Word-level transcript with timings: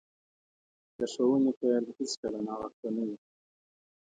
د 0.97 0.99
ښوونې 1.11 1.51
پیل 1.59 1.83
هیڅکله 1.97 2.39
ناوخته 2.47 2.87
نه 2.95 3.03
وي. 3.07 3.17